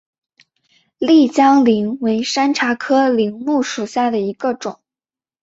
[0.97, 4.79] 丽江柃为山茶科柃木属下的一个种。